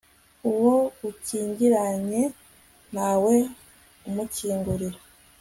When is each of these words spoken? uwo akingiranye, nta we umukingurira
uwo 0.51 0.73
akingiranye, 1.09 2.21
nta 2.91 3.09
we 3.23 3.35
umukingurira 4.07 4.99